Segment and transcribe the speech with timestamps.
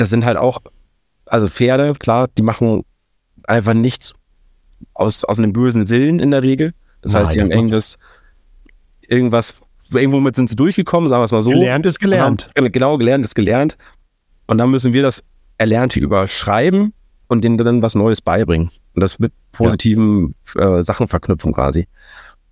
[0.00, 0.62] das sind halt auch,
[1.26, 2.84] also Pferde, klar, die machen
[3.44, 4.14] einfach nichts
[4.94, 6.72] aus, aus einem bösen Willen in der Regel.
[7.02, 7.98] Das heißt, Nein, die das haben irgendwas,
[9.02, 9.54] irgendwas,
[9.92, 11.50] irgendwo mit sind sie durchgekommen, sagen wir es mal so.
[11.50, 12.50] Gelernt ist gelernt.
[12.56, 13.76] Haben, genau, gelernt ist gelernt.
[14.46, 15.22] Und dann müssen wir das
[15.58, 16.94] Erlernte überschreiben
[17.28, 18.70] und denen dann was Neues beibringen.
[18.94, 21.88] Und das mit positiven äh, Sachen verknüpfen quasi.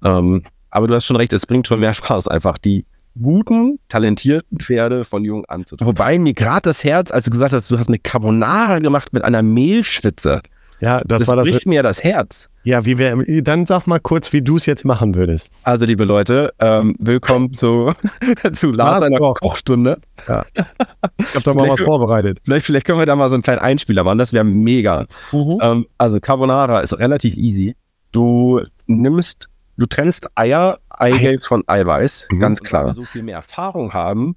[0.04, 2.84] Ähm, aber du hast schon recht, es bringt schon mehr Spaß, einfach die
[3.20, 7.52] guten, talentierten Pferde von jung an zu Wobei mir gerade das Herz, als du gesagt
[7.52, 10.40] hast, du hast eine Carbonara gemacht mit einer Mehlschwitze.
[10.80, 11.50] Ja, das, Das, war das.
[11.50, 12.48] bricht mir das Herz.
[12.62, 15.48] Ja, wie wir, dann sag mal kurz, wie du es jetzt machen würdest.
[15.64, 17.92] Also, liebe Leute, ähm, willkommen zu,
[18.52, 19.40] zu Lars einer Koch.
[19.40, 19.98] Kochstunde.
[20.18, 20.44] Ich habe
[21.44, 22.38] da mal was vorbereitet.
[22.44, 25.06] Vielleicht, vielleicht können wir da mal so einen kleinen Einspieler machen, das wäre mega.
[25.32, 27.74] Ähm, also Carbonara ist relativ easy.
[28.12, 32.40] Du nimmst, du trennst Eier, Eigelb von Eiweiß, Mhm.
[32.40, 32.82] ganz klar.
[32.82, 34.36] Wenn wir so viel mehr Erfahrung haben,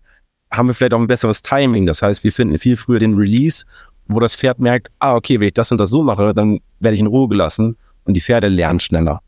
[0.51, 1.85] haben wir vielleicht auch ein besseres Timing.
[1.85, 3.65] Das heißt, wir finden viel früher den Release,
[4.07, 6.95] wo das Pferd merkt, ah, okay, wenn ich das und das so mache, dann werde
[6.95, 9.21] ich in Ruhe gelassen und die Pferde lernen schneller.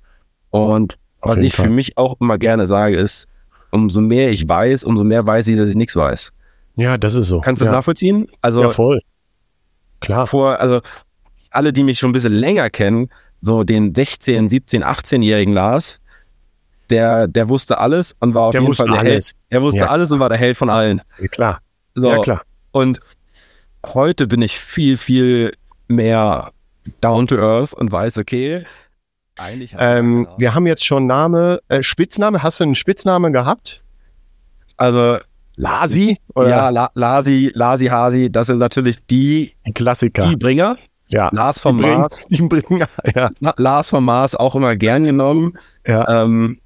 [0.49, 1.67] Und Auf was ich Fall.
[1.67, 3.27] für mich auch immer gerne sage, ist,
[3.71, 6.31] umso mehr ich weiß, umso mehr weiß ich, dass ich nichts weiß.
[6.75, 7.39] Ja, das ist so.
[7.41, 7.71] Kannst du ja.
[7.71, 8.27] das nachvollziehen?
[8.41, 8.99] Also Ja, voll.
[10.01, 10.27] Klar.
[10.27, 10.81] vor, also
[11.51, 13.09] alle, die mich schon ein bisschen länger kennen,
[13.41, 15.99] so den 16, 17, 18-jährigen Lars,
[16.93, 19.11] der, der wusste alles und war auf Der jeden Fall der alles.
[19.11, 19.33] Held.
[19.49, 19.87] Er wusste Ja.
[19.87, 21.01] alles und war der Held von allen.
[21.19, 21.59] Ja, klar.
[21.95, 22.09] So.
[22.11, 22.41] Ja, klar.
[22.71, 22.99] Und
[23.93, 25.51] heute bin ich viel, viel
[25.87, 26.51] mehr
[27.01, 28.65] down to earth und weiß, okay,
[29.37, 32.43] eigentlich Ähm, wir haben jetzt schon Name, äh, Spitzname.
[32.43, 33.81] Hast du einen Spitzname gehabt?
[34.77, 35.17] also
[35.55, 36.17] Lasi?
[36.35, 40.27] Oder ja, La Lasi, Lasi, Hasi, das sind natürlich die, Klassiker.
[40.27, 40.77] die Bringer.
[41.09, 41.29] ja.
[41.31, 42.83] Lars vom Mars, Die bringen,
[43.15, 43.29] ja.
[43.39, 45.57] La- Lars vom Mars auch immer gern genommen.
[45.85, 46.23] ja.
[46.23, 46.59] Ähm,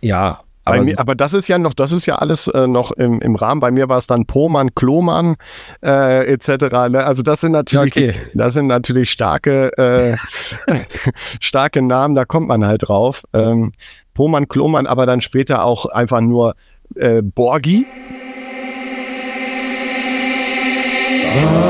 [0.00, 3.20] ja, aber, mir, aber, das ist ja noch, das ist ja alles äh, noch im,
[3.20, 3.60] im, Rahmen.
[3.60, 5.36] Bei mir war es dann Pomann, Klomann
[5.84, 6.48] äh, etc.
[6.90, 7.04] Ne?
[7.04, 8.14] Also das sind natürlich, okay.
[8.34, 10.16] das sind natürlich starke, äh,
[11.40, 12.14] starke Namen.
[12.14, 13.24] Da kommt man halt drauf.
[13.32, 13.72] Ähm,
[14.14, 16.54] Pomann, Klomann, aber dann später auch einfach nur
[16.94, 17.86] äh, Borgi.
[21.32, 21.69] Ah.